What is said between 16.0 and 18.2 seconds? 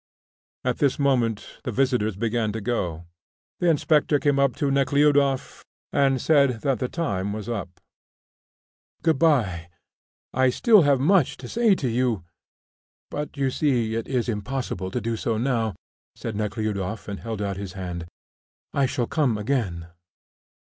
said Nekhludoff, and held out his hand.